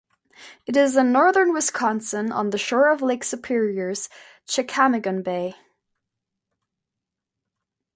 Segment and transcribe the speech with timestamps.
[0.65, 4.09] It is in northern Wisconsin, on the shore of Lake Superior's
[4.47, 5.55] Chequamegon Bay.